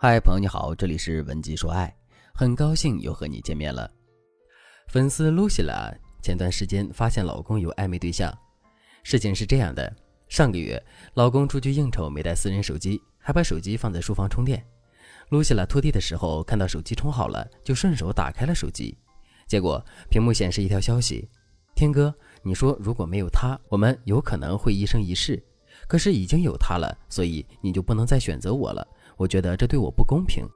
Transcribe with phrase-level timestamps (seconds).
[0.00, 1.92] 嗨，朋友你好，这里是文姬说爱，
[2.32, 3.90] 很高兴又和你见面了。
[4.86, 8.32] 粉丝露西拉前段时间发现老公有暧昧对象，
[9.02, 9.92] 事情是这样的：
[10.28, 10.80] 上个月
[11.14, 14.64] 老公出去应酬没带私人手机，还把手机放在书房充电。
[15.30, 18.96] 露西拉拖地的时候看到手机充好了，就顺手打开了手机，
[19.48, 21.28] 结果屏幕显示一条消息
[21.74, 25.42] ：“天哥，你说如果没有他，我们有可能会一生一世，
[25.88, 28.86] 可是已经有他了，所以你就不能再选择我了。”
[29.18, 30.48] 我觉得这对我不公平。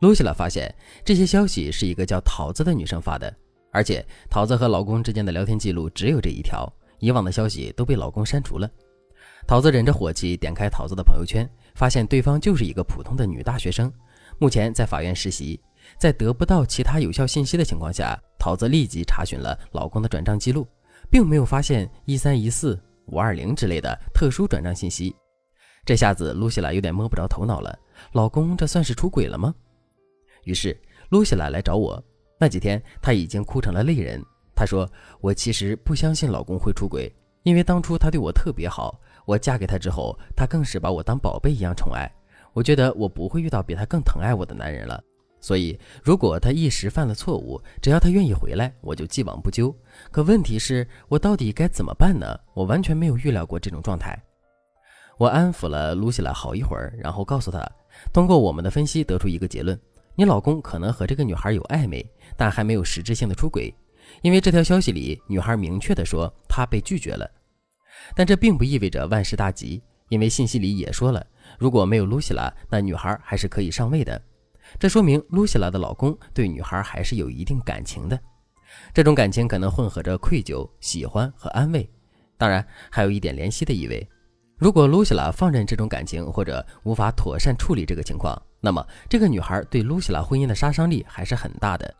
[0.00, 3.32] 露西拉发现这些消息是一个叫桃子的女生发的，
[3.70, 8.68] 而且桃子和老公之间的聊天记录只有这一条，以往的消息都被老公删除了。
[9.46, 13.92] 桃子忍着火气点开桃子的朋友圈，发现对方就是一个普通的女大学生，
[14.38, 15.60] 目前在法院实习。
[15.98, 20.66] 在得不到其他有效信息的情况下，桃子立即查询了老公的转账记录，
[21.08, 25.14] 并没有发现一三一四五二零之类的特殊转账信息。
[25.86, 27.78] 这下子，露西拉有点摸不着头脑了。
[28.12, 29.54] 老公，这算是出轨了吗？
[30.42, 30.76] 于是，
[31.10, 32.02] 露西拉来找我。
[32.40, 34.20] 那几天，她已经哭成了泪人。
[34.52, 34.90] 她说
[35.22, 39.00] ：“我其实不相信老公会出轨，因为当初他对我特别好。
[39.26, 42.10] 我嫁给他之后，他更是把我当宝贝一样宠爱。
[42.52, 45.00] 我觉得我不会遇到比他更疼爱我的男人了。
[45.40, 49.72] 所以，如果他一时犯了错误，只要他愿意回来，我就既往不咎。
[50.10, 52.26] 可问题是我到底该怎么办呢？
[52.54, 54.20] 我完全没有预料过这种状态。”
[55.18, 57.66] 我安抚了露西拉好一会儿，然后告诉她，
[58.12, 59.78] 通过我们的分析得出一个结论：
[60.14, 62.04] 你老公可能和这个女孩有暧昧，
[62.36, 63.74] 但还没有实质性的出轨。
[64.22, 67.28] 因为这条消息里，女孩明确的说她被拒绝了。
[68.14, 71.26] 但这并不意味着万事大吉，因为信息里也说了，
[71.58, 74.20] 如果没有露西拉，那女孩还是可以上位的。
[74.78, 78.20] 这说明露西拉的老公对女孩还是有一定感情的，
[78.92, 81.88] 这种感情可能混合着愧疚、喜欢和安慰，
[82.36, 84.06] 当然还有一点怜惜的意味。
[84.58, 91.94] 如果露西拉放任这种感情，或者无法妥善处理这个情况，那么这个女孩对露西拉婚姻的杀伤力还是很大的。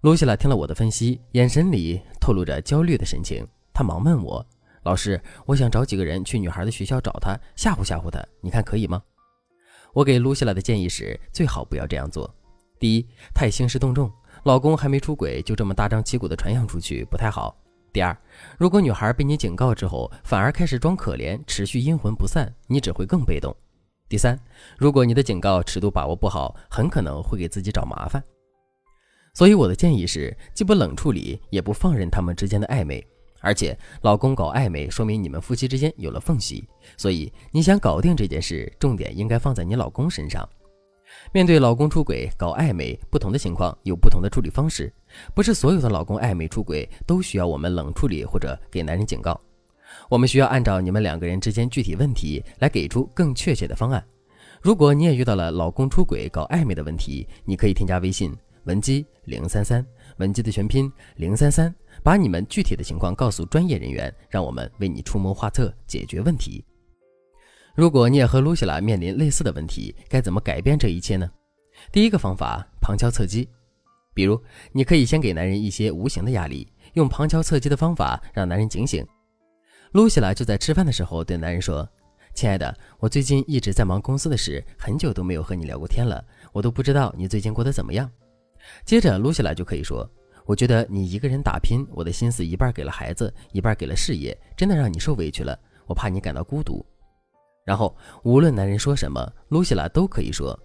[0.00, 3.46] 露西拉听了我的分析，眼神里透露着焦虑的神情。
[3.72, 4.44] 她忙问我
[4.82, 9.00] ：“老师，我想找几个人去女孩的学校找她，吓唬吓唬她，你看可以吗？”
[9.94, 12.28] 我给露西拉的建议是：最好不要这样做。
[12.80, 14.10] 第一，太兴师动众，
[14.42, 17.56] 老公还没出轨，就这么大张旗鼓地传扬出去，不太好。
[17.92, 18.16] 第二，
[18.56, 23.54] 如果女孩被你警告之后，反而开始装可怜，持续阴魂不散，你只会更被动。
[24.08, 24.38] 第三，
[24.78, 28.22] 如果你的警告尺度把握不好，很可能会给自己找麻烦。
[29.34, 33.04] 所以我的建议是，既不冷处理，也不放任他们之间的暧昧。
[33.40, 36.68] 而且，老公搞暧昧，说明你们夫妻之间有了缝隙。
[36.96, 40.46] 所以，你想搞定这件事，重点应该放在你老公身上。
[41.32, 44.92] 面对老公出轨、搞暧昧，不同的情况有不同的处理方式，
[45.34, 49.40] 不是所有的老公暧昧出轨都需要我们冷处理或者给男人警告。
[50.08, 54.04] 我们需要按照你们两个人之间具体问题来给出更确切的方案。
[54.62, 58.32] 如果你也遇到了老公出轨、搞暧昧的问题，你可以添加微信
[58.64, 59.84] 文姬零三三，
[60.18, 66.64] 文姬的全拼零三三，把你们具体的情况告诉专业人员，让我们为你出谋划策，解决问题。
[67.74, 71.30] 如果你也和露西拉面临类似的问题，该怎么改变这一切呢？
[71.92, 73.48] 第一个方法，旁敲侧击。
[74.12, 74.38] 比如，
[74.72, 79.06] 你可以先给男人一些无形的压力，用旁敲侧击的方法让男人警醒。
[79.92, 81.88] 露西拉就在吃饭的时候对男人说
[82.34, 88.10] ：“亲爱的，我最近一直在忙公司的事，很久都没有和你聊过天了，我都不知道你最近过得怎么样。”
[88.84, 90.08] 接着，露西拉就可以说
[90.44, 96.84] ：“我觉得你一个人打拼，我的心思一半给了孩子，一半给了事业，真的让你受委屈了，我怕你感到孤独。”
[97.70, 100.58] 然后，无论男人说什么，露西拉都可以说：“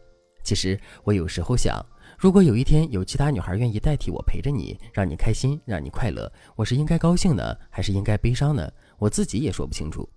[0.43, 1.85] 其实我有时候想，
[2.17, 8.67] 如果有一天有其他女孩愿意代替我陪着你，让你开心，让你快乐，我是应该高兴呢，还是应该悲伤呢？
[8.97, 10.09] 我自己也说不清楚。”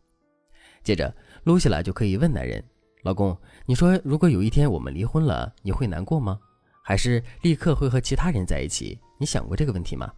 [0.83, 2.65] 接着，露西拉就可以问男人
[3.05, 6.41] ：“老公，你说如果有一天我们离婚了，你会难过吗？
[6.83, 8.99] 还是立刻会和其他人在一起？
[9.21, 10.11] 你想过这个问题吗？”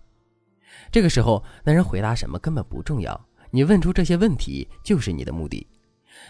[0.93, 3.21] 这个时候，男人回答什么根本不重要，
[3.51, 5.67] 你问出这些问题就是你的目的。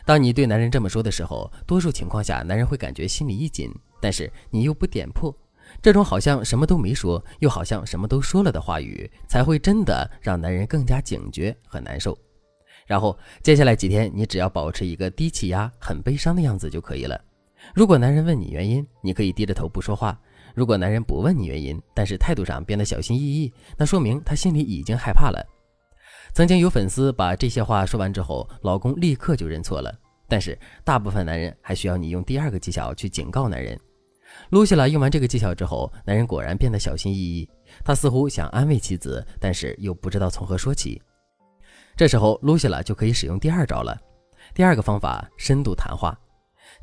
[0.05, 3.71] 当你对男人这么说的时候，多数情况下，男人会感觉心里一紧，
[4.01, 5.35] 但是你又不点破，
[5.83, 12.17] 这种好像什么都没说，又好像什么都说了的话语，才会真的让男人更加警觉和难受。
[12.87, 17.21] 然后接下来几天，你只要保持一个低气压、很悲伤的样子就可以了。
[17.75, 20.13] 如果男人问你原因，你可以低着头不说话；
[20.55, 25.47] 如果男人不问你原因，但是态度上变得小心翼翼，那说明他心里已经害怕了。
[26.33, 29.93] 曾经有粉丝把这些话说完之后，老公立刻就认错了。
[30.29, 33.79] 但是大部分男人还需要你用第二个技巧去警告男人。
[34.51, 37.49] 露西拉用完这个技巧之后，男人果然变得小心翼翼。
[37.85, 41.03] 他似乎想安慰妻子，但是又不知道从何说起。
[41.97, 44.01] 这时候，露西拉就可以使用第二招了。
[44.55, 46.17] 第二个方法：深度谈话。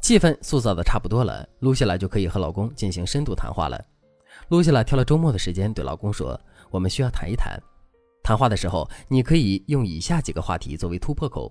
[0.01, 3.81] 气氛塑造的差不多了，露西拉就可以和老公进行深度谈话了。
[4.49, 6.39] 露西拉挑了周末的时间对老公说
[6.69, 7.57] ：“我们需要谈一谈。”
[8.27, 11.49] 谈话的时候，你可以用以下几个话题作为突破口：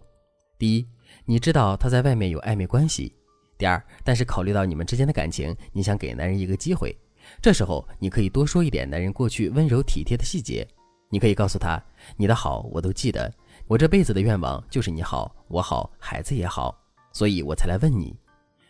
[0.58, 0.86] 第一，
[1.24, 3.10] 你知道他在外面有暧昧关系；
[3.56, 6.94] 第二，但是考虑到你们之间的感情，你想给男人一个机会。
[7.40, 10.68] 这时候，你可以多说一点男人过去温柔体贴的细节。
[11.08, 11.82] 你可以告诉他
[12.14, 13.32] ：“你的好我都记得，
[13.66, 16.78] 我这辈子的愿望就是你好，我好，孩子也好，
[17.10, 18.14] 所以我才来问你。”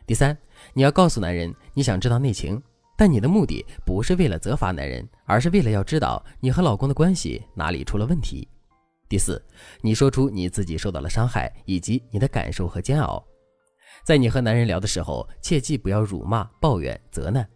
[0.07, 0.39] 第三，
[0.75, 2.63] 你要告诉男人你想知道内情，
[2.97, 8.49] 但你的目的不是为了责罚男人，而是为了要知道你和老公的关系哪里出了问题。
[9.09, 9.41] 第四，
[9.83, 13.23] 你说出你自己受到了伤害以及你的感受和煎熬。
[14.03, 17.47] 在你和男人聊的时候，切记不要辱骂、抱怨、责难。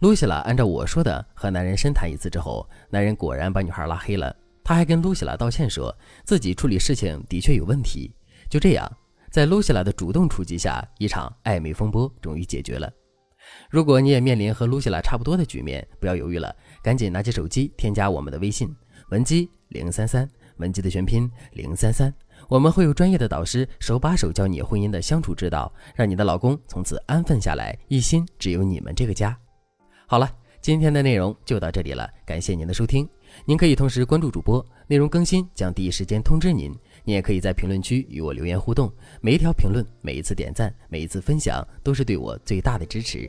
[0.00, 4.34] 露西拉按照我说的和男人深谈一次之后，男人果然把女孩拉黑了。
[4.64, 5.94] 他还跟露西拉道歉，说
[6.24, 8.14] 自己处理事情的确有问题。
[8.48, 8.90] 就这样，
[9.30, 12.92] 在露西拉的主动出击下，一场暧昧风波终于解决了。
[13.70, 18.68] 如果你也面临和露西拉差不多的局面，不要犹豫了，赶紧拿起手机添加我们的微信
[19.10, 20.28] 文姬零三三，
[20.58, 22.12] 文姬的全拼零三三，
[22.48, 29.36] 我们会有专业的导师手把手教你婚姻的相处之道，让你的老公从此安分下来，一心只有你们这个家。
[30.06, 33.08] 好了，今天的内容就到这里了，感谢您的收听。
[33.46, 36.70] 您可以同时关注主播，内容更新将第一时间通知您。
[37.04, 43.28] 您也可以在评论区与我留言互动，每一条评论、每一次点赞、每一次分享，都是对我最大的支持。